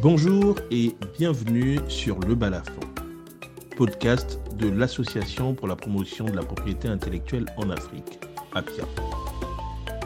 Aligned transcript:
Bonjour 0.00 0.54
et 0.70 0.94
bienvenue 1.18 1.80
sur 1.88 2.20
Le 2.20 2.36
Balafon, 2.36 2.78
podcast 3.76 4.38
de 4.56 4.68
l'Association 4.68 5.54
pour 5.54 5.66
la 5.66 5.74
promotion 5.74 6.24
de 6.24 6.36
la 6.36 6.42
propriété 6.42 6.86
intellectuelle 6.86 7.46
en 7.56 7.68
Afrique, 7.70 8.20
APIA. 8.54 8.84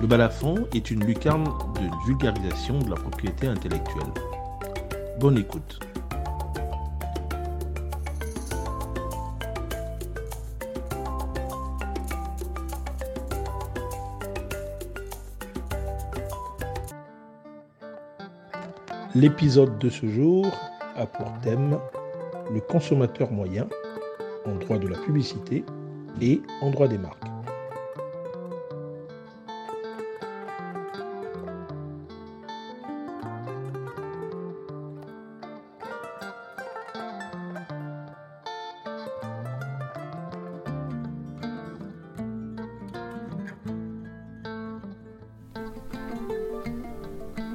Le 0.00 0.06
Balafon 0.06 0.66
est 0.74 0.90
une 0.90 1.04
lucarne 1.04 1.44
de 1.44 2.06
vulgarisation 2.06 2.78
de 2.78 2.88
la 2.88 2.96
propriété 2.96 3.48
intellectuelle. 3.48 4.14
Bonne 5.20 5.36
écoute. 5.36 5.78
L'épisode 19.14 19.78
de 19.78 19.90
ce 19.90 20.06
jour 20.06 20.46
a 20.96 21.04
pour 21.04 21.30
thème 21.42 21.78
le 22.50 22.60
consommateur 22.62 23.30
moyen 23.30 23.68
en 24.46 24.54
droit 24.54 24.78
de 24.78 24.88
la 24.88 24.96
publicité 24.96 25.66
et 26.22 26.40
en 26.62 26.70
droit 26.70 26.88
des 26.88 26.96
marques. 26.96 27.22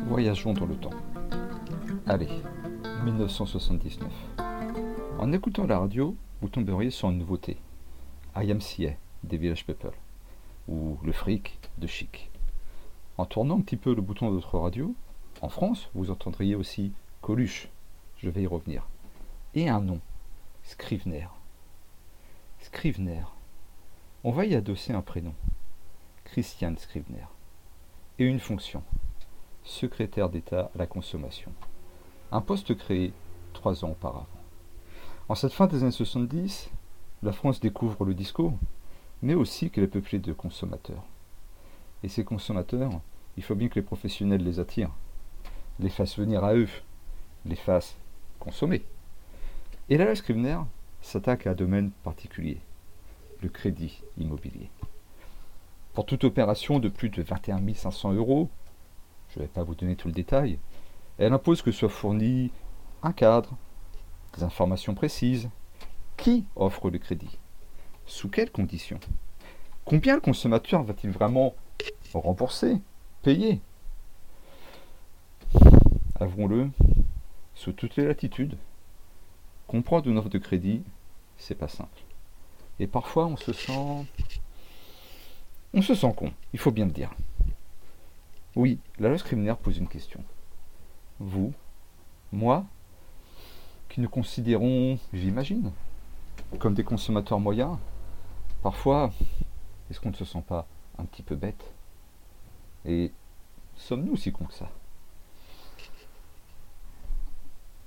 Voyageons 0.08 0.54
dans 0.54 0.68
le 0.68 0.76
temps. 0.76 0.92
Allez, 2.10 2.30
1979. 3.04 4.10
En 5.20 5.34
écoutant 5.34 5.68
la 5.68 5.78
radio, 5.78 6.16
vous 6.42 6.48
tomberiez 6.48 6.90
sur 6.90 7.10
une 7.10 7.18
nouveauté. 7.18 7.58
IMCA 8.34 8.94
des 9.24 9.36
Village 9.36 9.66
People 9.66 9.92
ou 10.70 10.98
le 11.04 11.12
fric 11.12 11.60
de 11.78 11.86
Chic. 11.86 12.30
En 13.18 13.26
tournant 13.26 13.58
un 13.58 13.62
petit 13.62 13.76
peu 13.76 13.94
le 13.94 14.02
bouton 14.02 14.30
de 14.30 14.36
votre 14.36 14.58
radio, 14.58 14.96
en 15.42 15.50
France, 15.50 15.90
vous 15.96 16.10
entendriez 16.10 16.56
aussi 16.56 16.94
Coluche, 17.20 17.68
je 18.20 18.30
vais 18.30 18.44
y 18.44 18.48
revenir, 18.48 18.88
et 19.54 19.68
un 19.68 19.82
nom, 19.82 20.00
Scrivener. 20.64 21.28
Scrivener. 22.62 23.24
On 24.24 24.32
va 24.32 24.46
y 24.46 24.56
adosser 24.56 24.94
un 24.94 25.02
prénom, 25.02 25.34
Christian 26.24 26.74
Scrivener, 26.78 27.28
et 28.18 28.24
une 28.24 28.40
fonction, 28.40 28.82
secrétaire 29.66 30.30
d'État 30.30 30.72
à 30.74 30.78
la 30.78 30.88
consommation 30.88 31.52
un 32.32 32.42
poste 32.42 32.78
créé 32.78 33.14
trois 33.54 33.86
ans 33.86 33.92
auparavant. 33.92 34.28
En 35.30 35.36
cette 35.36 35.54
fin 35.54 35.68
des 35.68 35.84
années 35.84 35.92
70, 35.92 36.70
la 37.24 37.32
France 37.32 37.60
découvre 37.60 38.06
le 38.06 38.14
disco, 38.14 38.54
mais 39.22 39.34
aussi 39.34 39.70
qu'elle 39.70 39.86
est 39.86 39.88
peuplée 39.88 40.20
de 40.20 40.34
consommateurs. 40.34 41.04
Et 42.04 42.10
ces 42.10 42.24
consommateurs, 42.24 42.92
il 43.36 43.44
faut 43.44 43.56
bien 43.56 43.70
que 43.70 43.76
les 43.76 43.82
professionnels 43.82 44.44
les 44.44 44.60
attirent, 44.60 44.94
les 45.80 45.90
fassent 45.90 46.18
venir 46.18 46.44
à 46.44 46.54
eux, 46.54 46.70
les 47.46 47.56
fassent 47.56 47.98
consommer. 48.40 48.84
Et 49.90 49.98
la 49.98 50.06
loi 50.06 50.16
Scrivener 50.16 50.60
s'attaque 51.02 51.48
à 51.48 51.52
un 51.52 51.56
domaine 51.56 51.92
particulier, 52.04 52.60
le 53.42 53.50
crédit 53.50 54.02
immobilier. 54.18 54.70
Pour 55.94 56.06
toute 56.06 56.24
opération 56.26 56.80
de 56.80 56.90
plus 56.90 57.10
de 57.10 57.24
21 57.24 57.62
500 57.74 58.14
euros, 58.14 58.50
je 59.30 59.40
ne 59.40 59.46
vais 59.46 59.50
pas 59.50 59.64
vous 59.64 59.76
donner 59.76 59.96
tout 59.96 60.08
le 60.08 60.14
détail, 60.14 60.60
elle 61.18 61.34
impose 61.34 61.62
que 61.62 61.72
soit 61.72 61.90
fourni 61.90 62.52
un 63.04 63.12
cadre, 63.12 63.56
des 64.36 64.44
informations 64.44 64.94
précises. 64.94 65.50
Qui 66.16 66.46
offre 66.56 66.90
le 66.90 66.98
crédit? 66.98 67.38
Sous 68.06 68.30
quelles 68.30 68.52
conditions? 68.52 69.00
Combien 69.86 70.16
le 70.16 70.22
consommateur 70.22 70.84
va-t-il 70.84 71.12
vraiment 71.12 71.54
rembourser, 72.14 72.82
payer? 73.22 73.62
Avouons-le, 76.20 76.70
sous 77.54 77.72
toutes 77.72 77.96
les 77.96 78.06
latitudes, 78.06 78.58
comprendre 79.68 80.08
une 80.08 80.18
offre 80.18 80.30
de 80.30 80.40
crédit, 80.40 80.82
c'est 81.38 81.56
pas 81.56 81.68
simple. 81.68 82.02
Et 82.80 82.88
parfois, 82.88 83.28
on 83.28 83.38
se 83.38 83.54
sent. 83.54 84.06
On 85.74 85.82
se 85.82 85.94
sent 85.94 86.14
con, 86.16 86.32
il 86.54 86.60
faut 86.60 86.72
bien 86.72 86.86
le 86.86 86.92
dire. 86.92 87.12
Oui, 88.56 88.80
la 88.98 89.10
loi 89.10 89.18
criminelle 89.20 89.56
pose 89.56 89.78
une 89.78 89.88
question 89.88 90.24
vous, 91.20 91.54
moi, 92.32 92.66
qui 93.90 94.02
nous 94.02 94.10
considérons, 94.10 95.00
j'imagine, 95.14 95.72
comme 96.60 96.74
des 96.74 96.84
consommateurs 96.84 97.40
moyens, 97.40 97.78
parfois, 98.62 99.12
est-ce 99.90 100.00
qu'on 100.00 100.10
ne 100.10 100.16
se 100.16 100.26
sent 100.26 100.44
pas 100.48 100.68
un 100.98 101.06
petit 101.06 101.24
peu 101.24 101.36
bête? 101.36 101.72
Et 102.86 103.12
sommes-nous 103.76 104.18
si 104.18 104.32
cons 104.32 104.46
que 104.46 104.54
ça? 104.54 104.70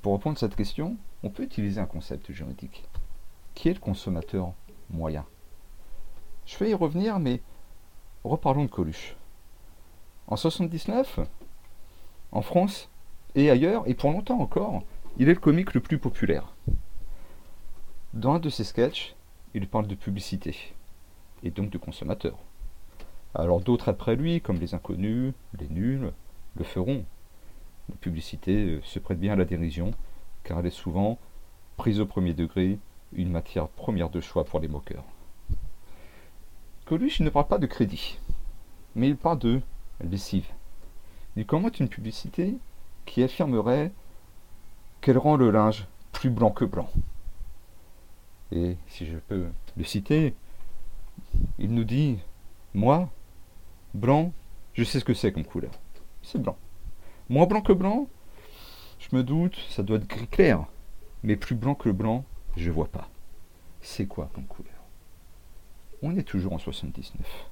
Pour 0.03 0.15
répondre 0.15 0.37
à 0.37 0.41
cette 0.41 0.57
question, 0.57 0.97
on 1.23 1.31
peut 1.31 1.43
utiliser 1.43 1.81
un 1.81 1.87
concept 1.87 2.33
juridique. 2.33 2.85
Qui 3.55 3.69
est 3.69 3.75
le 3.75 3.81
consommateur 3.81 4.53
moyen? 4.89 5.27
Je 6.47 6.57
vais 6.59 6.71
y 6.71 6.75
revenir, 6.75 7.19
mais 7.19 7.43
reparlons 8.25 8.65
de 8.65 8.71
Coluche. 8.71 9.15
En 10.27 10.37
79, 10.37 11.21
en 12.33 12.43
France, 12.43 12.89
et 13.35 13.51
ailleurs, 13.51 13.83
et 13.87 13.95
pour 13.95 14.11
longtemps 14.11 14.41
encore, 14.41 14.83
il 15.19 15.29
est 15.29 15.35
le 15.35 15.41
comique 15.41 15.75
le 15.75 15.81
plus 15.81 15.99
populaire. 15.99 16.55
Dans 18.15 18.35
un 18.35 18.39
de 18.39 18.51
ses 18.51 18.65
sketchs, 18.65 19.15
il 19.55 19.69
parle 19.69 19.87
de 19.87 19.95
publicité, 19.95 20.75
et 21.43 21.51
donc 21.51 21.71
de 21.71 21.79
consommateur. 21.79 22.39
Alors 23.35 23.61
d'autres 23.61 23.89
après 23.89 24.17
lui, 24.17 24.41
comme 24.41 24.59
les 24.59 24.75
inconnus, 24.75 25.33
les 25.59 25.69
nuls, 25.69 26.13
le 26.57 26.65
feront. 26.65 27.05
La 27.89 27.97
publicité 27.97 28.65
euh, 28.65 28.81
se 28.83 28.99
prête 28.99 29.21
bien 29.21 29.35
à 29.35 29.37
la 29.37 29.45
dérision, 29.45 29.93
car 30.43 30.59
elle 30.59 30.67
est 30.67 30.71
souvent, 30.71 31.19
prise 31.77 32.01
au 32.01 32.07
premier 32.07 32.35
degré, 32.35 32.79
une 33.13 33.31
matière 33.31 33.69
première 33.69 34.11
de 34.11 34.21
choix 34.21 34.45
pour 34.45 34.61
les 34.61 34.69
moqueurs. 34.69 35.05
Coluche 36.85 37.21
ne 37.21 37.31
parle 37.31 37.47
pas 37.47 37.59
de 37.59 37.67
crédit, 37.67 38.19
mais 38.97 39.09
il 39.09 39.17
parle 39.17 39.39
de 39.39 39.61
lessive. 40.03 40.49
Il 41.37 41.47
commente 41.47 41.79
une 41.79 41.89
publicité 41.89 42.57
qui 43.07 43.23
affirmerait 43.23 43.93
qu'elle 45.01 45.19
rend 45.19 45.37
le 45.37 45.51
linge 45.51 45.87
plus 46.13 46.31
blanc 46.31 46.51
que 46.51 46.65
blanc. 46.65 46.91
Et 48.53 48.77
si 48.89 49.07
je 49.07 49.17
peux 49.17 49.47
le 49.77 49.85
citer, 49.85 50.35
il 51.59 51.73
nous 51.73 51.85
dit 51.85 52.19
Moi, 52.75 53.09
blanc, 53.95 54.33
je 54.75 54.85
sais 54.85 55.01
ce 55.01 55.05
que 55.05 55.15
c'est 55.15 55.33
comme 55.33 55.45
couleur. 55.45 55.73
C'est 56.23 56.41
blanc. 56.41 56.57
Moins 57.29 57.47
blanc 57.47 57.61
que 57.61 57.73
blanc, 57.73 58.09
je 58.99 59.17
me 59.17 59.23
doute, 59.23 59.57
ça 59.71 59.83
doit 59.83 59.97
être 59.97 60.09
gris 60.09 60.27
clair. 60.27 60.65
Mais 61.23 61.37
plus 61.37 61.55
blanc 61.55 61.75
que 61.75 61.91
blanc, 61.91 62.25
je 62.57 62.71
vois 62.71 62.89
pas. 62.89 63.09
C'est 63.81 64.07
quoi 64.07 64.31
comme 64.35 64.47
couleur? 64.47 64.75
On 66.03 66.17
est 66.17 66.23
toujours 66.23 66.53
en 66.53 66.59
79. 66.59 67.51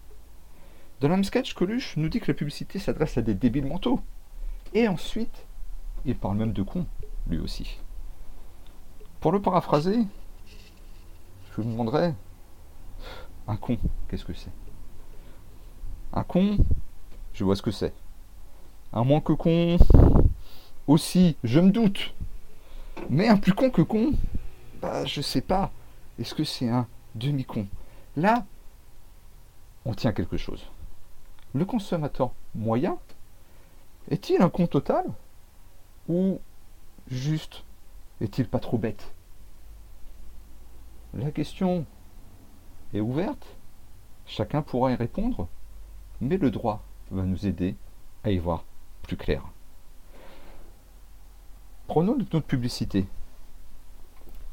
Dans 1.01 1.17
le 1.17 1.23
sketch, 1.23 1.55
Coluche 1.55 1.97
nous 1.97 2.09
dit 2.09 2.19
que 2.19 2.31
la 2.31 2.35
publicité 2.35 2.79
s'adresse 2.79 3.19
à 3.19 3.23
des 3.23 3.35
débiles 3.35 3.67
mentaux. 3.67 4.01
Et 4.75 4.87
ensuite, 4.89 5.47
il 6.05 6.17
parle 6.17 6.37
même 6.37 6.53
de 6.53 6.63
con, 6.63 6.87
lui 7.29 7.39
aussi. 7.39 7.79
Pour 9.21 9.33
le 9.33 9.41
paraphraser, 9.41 9.99
je 11.51 11.57
vous 11.57 11.65
demanderai 11.65 12.15
un 13.47 13.57
con, 13.57 13.79
qu'est-ce 14.09 14.25
que 14.25 14.35
c'est? 14.35 14.53
Un 16.13 16.23
con, 16.23 16.59
je 17.33 17.45
vois 17.45 17.57
ce 17.57 17.63
que 17.63 17.71
c'est. 17.71 17.93
Un 18.93 19.05
moins 19.05 19.21
que 19.21 19.33
con, 19.33 19.79
aussi, 20.87 21.37
je 21.45 21.61
me 21.61 21.71
doute. 21.71 22.15
Mais 23.11 23.29
un 23.29 23.37
plus 23.37 23.53
con 23.53 23.71
que 23.71 23.83
con, 23.83 24.13
bah 24.81 25.05
je 25.05 25.21
sais 25.21 25.41
pas. 25.41 25.71
Est-ce 26.19 26.35
que 26.35 26.45
c'est 26.45 26.69
un 26.69 26.87
demi-con? 27.15 27.67
Là, 28.17 28.45
on 29.85 29.95
tient 29.95 30.13
quelque 30.13 30.37
chose. 30.37 30.67
Le 31.55 31.65
consommateur 31.65 32.33
moyen 32.55 32.99
est-il 34.11 34.43
un 34.43 34.51
con 34.51 34.67
total 34.67 35.05
Ou 36.09 36.41
juste 37.09 37.65
est-il 38.21 38.49
pas 38.49 38.59
trop 38.59 38.79
bête? 38.79 39.13
La 41.15 41.31
question 41.31 41.87
est 42.93 43.01
ouverte, 43.01 43.47
chacun 44.27 44.63
pourra 44.63 44.93
y 44.93 44.95
répondre, 44.95 45.49
mais 46.21 46.37
le 46.37 46.51
droit 46.51 46.83
va 47.11 47.23
nous 47.23 47.47
aider 47.47 47.77
à 48.25 48.31
y 48.31 48.39
voir 48.39 48.65
plus 49.03 49.17
clair. 49.17 49.43
Prenons 51.87 52.17
notre 52.17 52.41
publicité. 52.41 53.07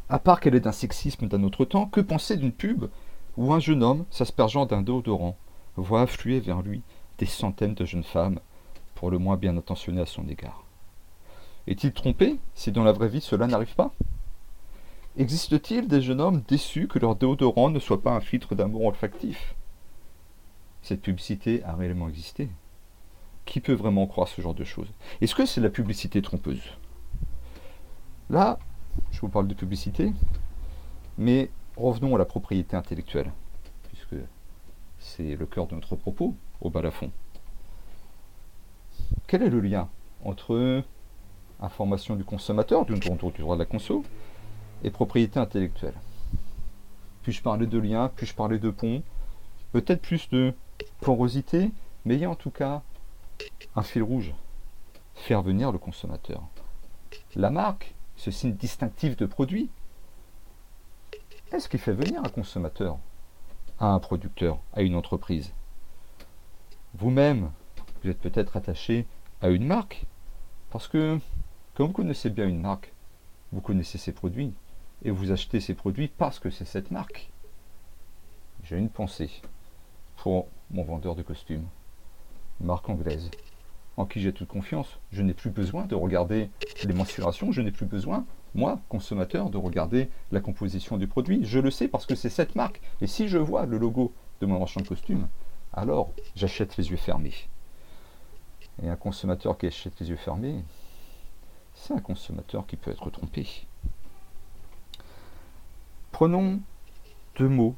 À 0.08 0.20
part 0.20 0.40
qu'elle 0.40 0.56
est 0.56 0.62
d'un 0.62 0.72
sexisme 0.72 1.28
d'un 1.28 1.44
autre 1.44 1.66
temps, 1.66 1.88
que 1.88 2.00
penser 2.00 2.38
d'une 2.38 2.54
pub 2.54 2.86
où 3.36 3.54
un 3.54 3.60
jeune 3.60 3.84
homme, 3.84 4.06
s'aspergeant 4.12 4.66
d'un 4.66 4.82
déodorant, 4.82 5.36
voit 5.76 6.04
affluer 6.04 6.40
vers 6.40 6.62
lui 6.62 6.82
des 7.18 7.26
centaines 7.26 7.74
de 7.74 7.84
jeunes 7.84 8.04
femmes 8.04 8.40
pour 8.96 9.12
le 9.12 9.20
moins 9.20 9.38
bien 9.38 9.56
intentionné 9.56 10.02
à 10.02 10.06
son 10.06 10.28
égard. 10.28 10.64
Est-il 11.68 11.94
trompé 11.94 12.38
si 12.54 12.72
dans 12.72 12.84
la 12.84 12.92
vraie 12.92 13.10
vie 13.10 13.22
cela 13.22 13.48
n'arrive 13.48 13.76
pas? 13.76 13.94
Existe-t-il 15.18 15.88
des 15.88 16.02
jeunes 16.02 16.22
hommes 16.22 16.44
déçus 16.48 16.88
que 16.88 17.00
leur 17.00 17.16
déodorant 17.16 17.70
ne 17.70 17.80
soit 17.80 18.02
pas 18.02 18.12
un 18.12 18.20
filtre 18.20 18.56
d'amour 18.56 18.86
olfactif? 18.86 19.56
Cette 20.82 21.02
publicité 21.02 21.64
a 21.64 21.74
réellement 21.74 22.10
existé. 22.10 22.50
Qui 23.46 23.60
peut 23.60 23.74
vraiment 23.74 24.08
croire 24.08 24.28
ce 24.28 24.42
genre 24.42 24.54
de 24.54 24.64
choses? 24.64 24.92
Est-ce 25.22 25.36
que 25.36 25.46
c'est 25.46 25.62
la 25.62 25.70
publicité 25.70 26.22
trompeuse? 26.22 26.78
Là, 28.30 28.60
je 29.12 29.22
vous 29.22 29.30
parle 29.30 29.48
de 29.48 29.54
publicité, 29.54 30.12
mais 31.18 31.50
revenons 31.78 32.16
à 32.16 32.18
la 32.18 32.26
propriété 32.26 32.76
intellectuelle, 32.76 33.32
puisque 33.88 34.16
c'est 35.00 35.36
le 35.36 35.46
cœur 35.46 35.68
de 35.68 35.76
notre 35.76 35.96
propos 35.96 36.36
au 36.62 36.70
balafon. 36.70 37.12
Quel 39.28 39.44
est 39.44 39.50
le 39.50 39.60
lien 39.60 39.90
entre 40.24 40.84
information 41.60 42.16
du 42.16 42.24
consommateur, 42.24 42.86
du 42.86 42.94
droit 42.96 43.56
de 43.56 43.60
la 43.60 43.66
conso, 43.66 44.04
et 44.84 44.92
propriété 44.92 45.40
intellectuelle? 45.40 45.96
Puis-je 47.24 47.42
parler 47.42 47.66
de 47.66 47.80
lien 47.80 48.12
Puis-je 48.16 48.36
parler 48.36 48.60
de 48.60 48.70
pont? 48.70 49.02
Peut-être 49.72 50.02
plus 50.02 50.30
de 50.30 50.54
porosité, 51.02 51.72
mais 52.06 52.16
il 52.16 52.22
y 52.22 52.26
a 52.26 52.30
en 52.30 52.36
tout 52.36 52.52
cas 52.52 52.82
un 53.76 53.84
fil 53.84 54.04
rouge. 54.04 54.34
Faire 55.16 55.42
venir 55.42 55.72
le 55.72 55.78
consommateur. 55.78 56.44
La 57.36 57.50
marque, 57.50 57.96
ce 58.16 58.32
signe 58.32 58.54
distinctif 58.54 59.18
de 59.18 59.26
produit, 59.26 59.70
est-ce 61.52 61.68
qu'il 61.70 61.80
fait 61.80 61.94
venir 61.94 62.22
un 62.24 62.30
consommateur 62.30 62.98
à 63.80 63.88
un 63.88 64.00
producteur, 64.00 64.60
à 64.74 64.82
une 64.82 64.96
entreprise? 64.96 65.52
Vous-même, 66.96 67.52
vous 68.06 68.12
êtes 68.12 68.20
peut-être 68.20 68.56
attaché 68.56 69.08
à 69.42 69.50
une 69.50 69.66
marque, 69.66 70.06
parce 70.70 70.88
que 70.88 71.18
quand 71.74 71.88
vous 71.88 71.92
connaissez 71.92 72.30
bien 72.30 72.48
une 72.48 72.62
marque, 72.62 72.94
vous 73.52 73.62
connaissez 73.62 73.98
ses 73.98 74.12
produits, 74.12 74.54
et 75.04 75.10
vous 75.10 75.32
achetez 75.32 75.60
ces 75.60 75.74
produits 75.74 76.08
parce 76.08 76.38
que 76.38 76.52
c'est 76.52 76.66
cette 76.66 76.92
marque. 76.92 77.32
J'ai 78.64 78.78
une 78.78 78.90
pensée 78.90 79.32
pour 80.18 80.48
mon 80.70 80.84
vendeur 80.84 81.16
de 81.16 81.24
costumes, 81.24 81.66
marque 82.62 82.88
anglaise, 82.90 83.32
en 83.98 84.06
qui 84.06 84.22
j'ai 84.22 84.34
toute 84.34 84.50
confiance. 84.50 85.00
Je 85.12 85.24
n'ai 85.24 85.34
plus 85.34 85.50
besoin 85.50 85.86
de 85.86 85.96
regarder 85.96 86.52
les 86.84 86.94
mensurations, 86.94 87.52
je 87.52 87.62
n'ai 87.64 87.72
plus 87.72 87.88
besoin, 87.88 88.24
moi, 88.54 88.80
consommateur, 88.88 89.50
de 89.50 89.58
regarder 89.58 90.10
la 90.32 90.42
composition 90.42 90.98
du 90.98 91.08
produit. 91.08 91.44
Je 91.44 91.58
le 91.58 91.72
sais 91.72 91.88
parce 91.88 92.06
que 92.06 92.14
c'est 92.14 92.30
cette 92.30 92.54
marque. 92.54 92.82
Et 93.02 93.08
si 93.08 93.28
je 93.30 93.40
vois 93.40 93.66
le 93.66 93.80
logo 93.80 94.14
de 94.42 94.46
mon 94.46 94.60
marchand 94.60 94.82
de 94.82 94.88
costumes, 94.88 95.28
alors 95.74 96.12
j'achète 96.36 96.78
les 96.78 96.92
yeux 96.92 96.98
fermés. 96.98 97.34
Et 98.84 98.90
un 98.90 98.96
consommateur 98.96 99.58
qui 99.58 99.68
achète 99.68 100.00
les 100.00 100.10
yeux 100.10 100.18
fermés, 100.18 100.64
c'est 101.74 101.94
un 101.94 102.00
consommateur 102.00 102.66
qui 102.68 102.76
peut 102.76 102.92
être 102.92 103.10
trompé. 103.10 103.48
Prenons 106.12 106.60
deux 107.38 107.50
mots, 107.50 107.76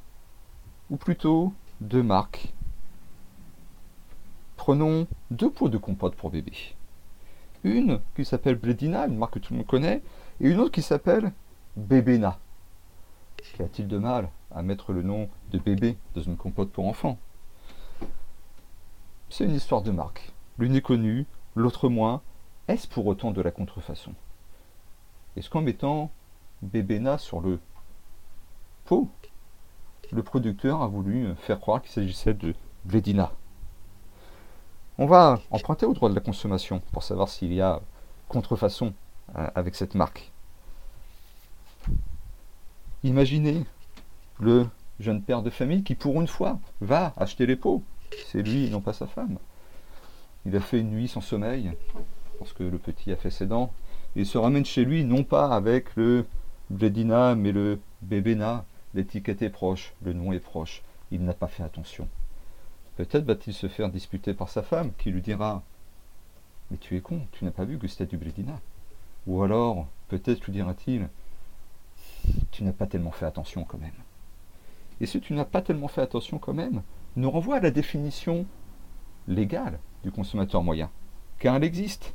ou 0.90 0.98
plutôt 0.98 1.54
deux 1.82 2.04
marques. 2.04 2.54
Prenons 4.56 5.08
deux 5.32 5.50
pots 5.50 5.70
de 5.70 5.78
compote 5.78 6.16
pour 6.16 6.30
bébé. 6.30 6.54
Une 7.64 8.00
qui 8.16 8.26
s'appelle 8.26 8.56
Bledina, 8.56 9.08
une 9.08 9.18
marque 9.18 9.36
que 9.36 9.40
tout 9.40 9.54
le 9.54 9.58
monde 9.58 9.68
connaît, 9.68 10.02
et 10.40 10.50
une 10.50 10.60
autre 10.60 10.72
qui 10.72 10.82
s'appelle 10.82 11.32
Bébéna. 11.76 12.40
Qu'y 13.38 13.64
a-t-il 13.64 13.88
de 13.88 13.98
mal 13.98 14.30
à 14.52 14.62
mettre 14.62 14.94
le 14.94 15.04
nom 15.04 15.30
de 15.52 15.60
bébé 15.60 15.98
dans 16.16 16.22
une 16.22 16.38
compote 16.38 16.72
pour 16.72 16.88
enfants? 16.88 17.18
C'est 19.30 19.46
une 19.46 19.56
histoire 19.56 19.82
de 19.82 19.92
marque. 19.92 20.34
L'une 20.60 20.76
est 20.76 20.82
connue, 20.82 21.26
l'autre 21.56 21.90
moins. 21.90 22.22
Est-ce 22.68 22.88
pour 22.88 23.06
autant 23.06 23.32
de 23.32 23.42
la 23.42 23.52
contrefaçon? 23.52 24.14
Est-ce 25.36 25.50
qu'en 25.50 25.62
mettant 25.62 26.10
Bébéna 26.62 27.18
sur 27.18 27.40
le 27.42 27.60
pot, 28.86 29.10
le 30.12 30.24
producteur 30.24 30.82
a 30.82 30.88
voulu 30.88 31.28
faire 31.38 31.60
croire 31.60 31.82
qu'il 31.82 31.92
s'agissait 31.92 32.34
de 32.34 32.56
Blédina 32.86 33.32
On 34.98 35.06
va 35.06 35.40
emprunter 35.52 35.86
au 35.86 35.94
droit 35.94 36.10
de 36.10 36.16
la 36.16 36.22
consommation 36.22 36.82
pour 36.92 37.04
savoir 37.04 37.30
s'il 37.30 37.54
y 37.54 37.62
a 37.62 37.82
contrefaçon 38.28 38.94
euh, 39.36 39.48
avec 39.56 39.76
cette 39.76 39.96
marque. 39.96 40.32
Imaginez 43.04 43.64
le 44.40 44.68
jeune 45.00 45.22
père 45.22 45.44
de 45.44 45.50
famille 45.50 45.84
qui, 45.84 45.96
pour 45.96 46.20
une 46.20 46.28
fois, 46.28 46.60
va 46.82 47.14
acheter 47.18 47.46
les 47.46 47.56
pots. 47.56 47.84
C'est 48.28 48.42
lui 48.42 48.70
non 48.70 48.82
pas 48.82 48.94
sa 48.94 49.06
femme. 49.06 49.38
Il 50.48 50.56
a 50.56 50.62
fait 50.62 50.80
une 50.80 50.92
nuit 50.92 51.10
sans 51.10 51.20
sommeil, 51.20 51.74
parce 52.40 52.54
que 52.54 52.64
le 52.64 52.78
petit 52.78 53.12
a 53.12 53.18
fait 53.18 53.32
ses 53.32 53.48
dents. 53.48 53.74
Il 54.16 54.26
se 54.26 54.38
ramène 54.38 54.64
chez 54.64 54.86
lui, 54.86 55.04
non 55.04 55.26
pas 55.26 55.54
avec 55.54 55.94
le 55.98 56.26
Blédina, 56.70 57.36
mais 57.36 57.52
le 57.52 57.82
Bébéna. 58.02 58.64
L'étiquette 58.94 59.42
est 59.42 59.50
proche, 59.50 59.94
le 60.04 60.14
nom 60.14 60.32
est 60.32 60.40
proche. 60.40 60.84
Il 61.12 61.26
n'a 61.26 61.34
pas 61.34 61.48
fait 61.48 61.64
attention. 61.64 62.08
Peut-être 62.96 63.26
va-t-il 63.26 63.54
se 63.54 63.68
faire 63.68 63.90
disputer 63.90 64.34
par 64.34 64.48
sa 64.48 64.64
femme, 64.64 64.94
qui 64.98 65.12
lui 65.12 65.22
dira 65.22 65.64
Mais 66.72 66.78
tu 66.78 66.96
es 66.96 67.02
con, 67.02 67.20
tu 67.34 67.44
n'as 67.44 67.52
pas 67.52 67.66
vu 67.66 67.78
que 67.78 67.90
c'était 67.90 68.06
du 68.06 68.16
Blédina. 68.16 68.58
Ou 69.28 69.44
alors, 69.44 69.86
peut-être 70.08 70.46
lui 70.46 70.54
dira-t-il 70.54 71.10
Tu 72.52 72.64
n'as 72.64 72.72
pas 72.72 72.88
tellement 72.88 73.12
fait 73.12 73.26
attention 73.26 73.66
quand 73.66 73.80
même. 73.80 73.92
Et 75.02 75.08
si 75.08 75.20
tu 75.20 75.34
n'as 75.34 75.44
pas 75.44 75.62
tellement 75.62 75.90
fait 75.90 76.02
attention 76.02 76.40
quand 76.40 76.54
même, 76.54 76.84
nous 77.18 77.30
renvoie 77.30 77.58
à 77.58 77.60
la 77.60 77.72
définition 77.72 78.46
légale 79.28 79.78
du 80.08 80.12
consommateur 80.14 80.64
moyen, 80.64 80.90
car 81.38 81.58
elle 81.58 81.66
existe. 81.66 82.14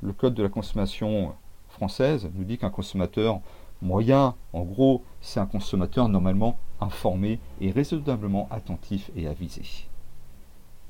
Le 0.00 0.12
Code 0.12 0.34
de 0.34 0.44
la 0.44 0.48
consommation 0.48 1.34
française 1.68 2.30
nous 2.34 2.44
dit 2.44 2.56
qu'un 2.56 2.70
consommateur 2.70 3.40
moyen, 3.82 4.36
en 4.52 4.62
gros, 4.62 5.02
c'est 5.20 5.40
un 5.40 5.46
consommateur 5.46 6.08
normalement 6.08 6.56
informé 6.80 7.40
et 7.60 7.72
raisonnablement 7.72 8.46
attentif 8.52 9.10
et 9.16 9.26
avisé. 9.26 9.88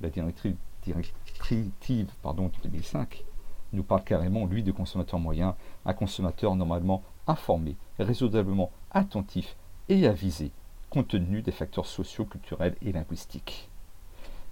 La 0.02 0.10
directive, 0.10 0.56
directive 0.82 2.10
pardon, 2.22 2.48
de 2.48 2.68
2005 2.68 3.24
nous 3.72 3.82
parle 3.82 4.04
carrément, 4.04 4.44
lui, 4.44 4.62
de 4.62 4.72
consommateur 4.72 5.18
moyen, 5.18 5.56
un 5.86 5.94
consommateur 5.94 6.54
normalement 6.54 7.02
informé, 7.26 7.76
raisonnablement 7.98 8.70
attentif 8.90 9.56
et 9.88 10.06
avisé, 10.06 10.52
compte 10.90 11.08
tenu 11.08 11.40
des 11.40 11.52
facteurs 11.52 11.86
sociaux, 11.86 12.26
culturels 12.26 12.76
et 12.82 12.92
linguistiques. 12.92 13.70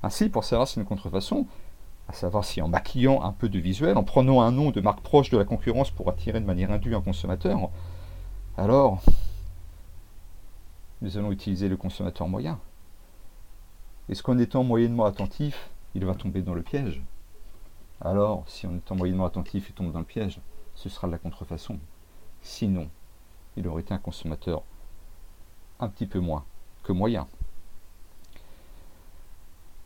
Ainsi, 0.06 0.28
pour 0.28 0.44
savoir 0.44 0.68
si 0.68 0.78
une 0.78 0.84
contrefaçon, 0.84 1.48
à 2.06 2.12
savoir 2.12 2.44
si 2.44 2.62
en 2.62 2.68
maquillant 2.68 3.22
un 3.24 3.32
peu 3.32 3.48
de 3.48 3.58
visuel, 3.58 3.96
en 3.96 4.04
prenant 4.04 4.40
un 4.40 4.52
nom 4.52 4.70
de 4.70 4.80
marque 4.80 5.00
proche 5.00 5.30
de 5.30 5.36
la 5.36 5.44
concurrence 5.44 5.90
pour 5.90 6.08
attirer 6.08 6.38
de 6.38 6.46
manière 6.46 6.70
indue 6.70 6.94
un 6.94 7.00
consommateur, 7.00 7.70
alors 8.56 9.02
nous 11.02 11.18
allons 11.18 11.32
utiliser 11.32 11.68
le 11.68 11.76
consommateur 11.76 12.28
moyen. 12.28 12.60
Est-ce 14.08 14.22
qu'en 14.22 14.38
étant 14.38 14.62
moyennement 14.62 15.06
attentif, 15.06 15.70
il 15.96 16.04
va 16.04 16.14
tomber 16.14 16.40
dans 16.40 16.54
le 16.54 16.62
piège? 16.62 17.02
Alors, 18.00 18.44
si 18.46 18.68
en 18.68 18.76
étant 18.76 18.94
moyennement 18.94 19.26
attentif, 19.26 19.70
il 19.70 19.74
tombe 19.74 19.90
dans 19.90 19.98
le 19.98 20.04
piège, 20.04 20.40
ce 20.76 20.88
sera 20.88 21.08
de 21.08 21.12
la 21.12 21.18
contrefaçon. 21.18 21.80
Sinon, 22.42 22.88
il 23.56 23.66
aurait 23.66 23.82
été 23.82 23.92
un 23.92 23.98
consommateur 23.98 24.62
un 25.80 25.88
petit 25.88 26.06
peu 26.06 26.20
moins 26.20 26.44
que 26.84 26.92
moyen. 26.92 27.26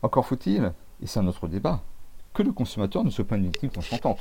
Encore 0.03 0.25
faut-il, 0.25 0.73
et 1.01 1.07
c'est 1.07 1.19
un 1.19 1.27
autre 1.27 1.47
débat, 1.47 1.81
que 2.33 2.41
le 2.41 2.51
consommateur 2.51 3.03
ne 3.03 3.09
soit 3.09 3.25
pas 3.25 3.37
une 3.37 3.45
victime 3.45 3.69
consentante. 3.69 4.19